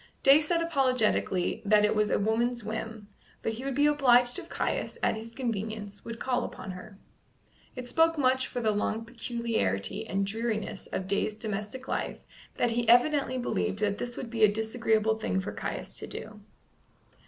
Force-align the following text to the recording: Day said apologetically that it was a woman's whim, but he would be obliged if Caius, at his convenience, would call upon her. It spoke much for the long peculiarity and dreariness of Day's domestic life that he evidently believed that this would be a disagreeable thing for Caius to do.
Day 0.23 0.39
said 0.39 0.63
apologetically 0.63 1.61
that 1.63 1.85
it 1.85 1.93
was 1.93 2.09
a 2.09 2.17
woman's 2.17 2.63
whim, 2.63 3.07
but 3.43 3.51
he 3.53 3.63
would 3.63 3.75
be 3.75 3.85
obliged 3.85 4.39
if 4.39 4.49
Caius, 4.49 4.97
at 5.03 5.15
his 5.15 5.35
convenience, 5.35 6.03
would 6.03 6.19
call 6.19 6.43
upon 6.43 6.71
her. 6.71 6.97
It 7.75 7.87
spoke 7.87 8.17
much 8.17 8.47
for 8.47 8.61
the 8.61 8.71
long 8.71 9.05
peculiarity 9.05 10.07
and 10.07 10.25
dreariness 10.25 10.87
of 10.87 11.05
Day's 11.07 11.35
domestic 11.35 11.87
life 11.87 12.17
that 12.55 12.71
he 12.71 12.89
evidently 12.89 13.37
believed 13.37 13.77
that 13.81 13.99
this 13.99 14.17
would 14.17 14.31
be 14.31 14.43
a 14.43 14.51
disagreeable 14.51 15.19
thing 15.19 15.39
for 15.39 15.53
Caius 15.53 15.93
to 15.99 16.07
do. 16.07 16.39